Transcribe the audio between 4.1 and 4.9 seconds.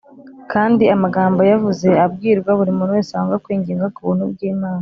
bw’imana